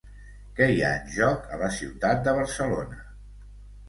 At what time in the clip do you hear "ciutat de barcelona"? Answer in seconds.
1.75-2.99